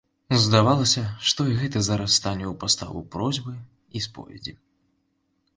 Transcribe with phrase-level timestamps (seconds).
[0.43, 3.53] Здавалася, што і гэты зараз стане ў паставу просьбы
[4.01, 4.57] і споведзі.